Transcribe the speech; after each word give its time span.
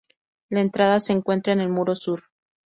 La 0.49 0.61
entrada 0.61 0.99
se 0.99 1.13
encuentra 1.13 1.53
en 1.53 1.59
el 1.59 1.69
muro 1.69 1.95
sur. 1.95 2.23